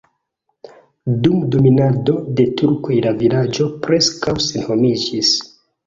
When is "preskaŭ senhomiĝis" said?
3.89-5.37